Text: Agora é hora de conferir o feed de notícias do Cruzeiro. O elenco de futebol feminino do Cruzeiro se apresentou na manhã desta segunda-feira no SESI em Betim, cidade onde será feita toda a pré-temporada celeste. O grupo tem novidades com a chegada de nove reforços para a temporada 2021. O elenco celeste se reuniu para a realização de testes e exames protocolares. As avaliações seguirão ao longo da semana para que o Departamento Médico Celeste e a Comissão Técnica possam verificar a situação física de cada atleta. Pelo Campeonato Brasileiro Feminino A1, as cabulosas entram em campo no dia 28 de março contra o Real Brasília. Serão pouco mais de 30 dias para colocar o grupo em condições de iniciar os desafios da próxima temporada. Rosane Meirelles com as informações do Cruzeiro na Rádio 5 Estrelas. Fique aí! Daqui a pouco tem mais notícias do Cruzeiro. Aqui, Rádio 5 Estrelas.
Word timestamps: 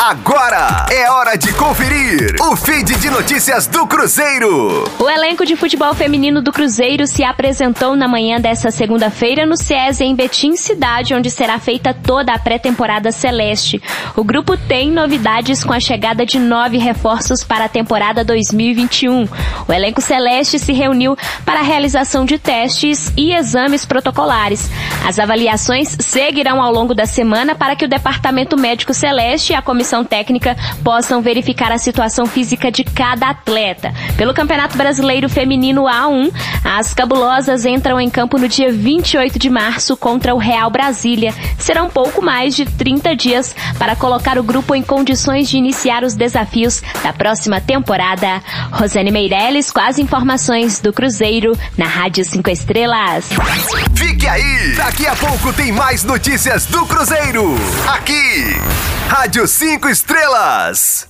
Agora 0.00 0.86
é 0.92 1.10
hora 1.10 1.36
de 1.36 1.52
conferir 1.54 2.36
o 2.40 2.54
feed 2.54 2.94
de 2.98 3.10
notícias 3.10 3.66
do 3.66 3.84
Cruzeiro. 3.84 4.84
O 4.96 5.10
elenco 5.10 5.44
de 5.44 5.56
futebol 5.56 5.92
feminino 5.92 6.40
do 6.40 6.52
Cruzeiro 6.52 7.04
se 7.04 7.24
apresentou 7.24 7.96
na 7.96 8.06
manhã 8.06 8.40
desta 8.40 8.70
segunda-feira 8.70 9.44
no 9.44 9.56
SESI 9.56 10.04
em 10.04 10.14
Betim, 10.14 10.54
cidade 10.54 11.14
onde 11.14 11.32
será 11.32 11.58
feita 11.58 11.92
toda 11.92 12.32
a 12.32 12.38
pré-temporada 12.38 13.10
celeste. 13.10 13.82
O 14.14 14.22
grupo 14.22 14.56
tem 14.56 14.88
novidades 14.88 15.64
com 15.64 15.72
a 15.72 15.80
chegada 15.80 16.24
de 16.24 16.38
nove 16.38 16.78
reforços 16.78 17.42
para 17.42 17.64
a 17.64 17.68
temporada 17.68 18.22
2021. 18.22 19.28
O 19.66 19.72
elenco 19.72 20.00
celeste 20.00 20.60
se 20.60 20.72
reuniu 20.72 21.16
para 21.44 21.58
a 21.58 21.64
realização 21.64 22.24
de 22.24 22.38
testes 22.38 23.12
e 23.16 23.34
exames 23.34 23.84
protocolares. 23.84 24.70
As 25.04 25.18
avaliações 25.18 25.96
seguirão 25.98 26.62
ao 26.62 26.72
longo 26.72 26.94
da 26.94 27.04
semana 27.04 27.56
para 27.56 27.74
que 27.74 27.84
o 27.84 27.88
Departamento 27.88 28.56
Médico 28.56 28.94
Celeste 28.94 29.52
e 29.52 29.56
a 29.56 29.62
Comissão 29.62 29.87
Técnica 30.04 30.56
possam 30.84 31.22
verificar 31.22 31.72
a 31.72 31.78
situação 31.78 32.26
física 32.26 32.70
de 32.70 32.84
cada 32.84 33.30
atleta. 33.30 33.92
Pelo 34.16 34.34
Campeonato 34.34 34.76
Brasileiro 34.76 35.28
Feminino 35.28 35.84
A1, 35.84 36.32
as 36.64 36.92
cabulosas 36.92 37.64
entram 37.64 38.00
em 38.00 38.10
campo 38.10 38.38
no 38.38 38.48
dia 38.48 38.72
28 38.72 39.38
de 39.38 39.48
março 39.48 39.96
contra 39.96 40.34
o 40.34 40.38
Real 40.38 40.70
Brasília. 40.70 41.34
Serão 41.58 41.88
pouco 41.88 42.22
mais 42.22 42.54
de 42.54 42.64
30 42.64 43.16
dias 43.16 43.54
para 43.78 43.96
colocar 43.96 44.38
o 44.38 44.42
grupo 44.42 44.74
em 44.74 44.82
condições 44.82 45.48
de 45.48 45.56
iniciar 45.56 46.04
os 46.04 46.14
desafios 46.14 46.82
da 47.02 47.12
próxima 47.12 47.60
temporada. 47.60 48.42
Rosane 48.70 49.10
Meirelles 49.10 49.70
com 49.70 49.80
as 49.80 49.98
informações 49.98 50.80
do 50.80 50.92
Cruzeiro 50.92 51.56
na 51.76 51.86
Rádio 51.86 52.24
5 52.24 52.50
Estrelas. 52.50 53.28
Fique 53.94 54.26
aí! 54.26 54.74
Daqui 54.76 55.06
a 55.06 55.16
pouco 55.16 55.52
tem 55.52 55.72
mais 55.72 56.04
notícias 56.04 56.66
do 56.66 56.84
Cruzeiro. 56.86 57.54
Aqui, 57.88 58.56
Rádio 59.08 59.48
5 59.48 59.88
Estrelas. 59.88 61.08